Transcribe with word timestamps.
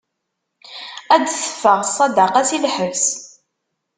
Ad 1.13 1.21
d-teffeɣ 1.23 1.79
ṣṣadaqa 1.89 2.41
si 2.49 2.57
lḥebs. 2.63 3.05